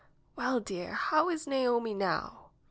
^^ell, 0.35 0.65
dear, 0.65 0.95
how 0.95 1.29
is 1.29 1.45
Naomi 1.45 1.93
now 1.93 2.49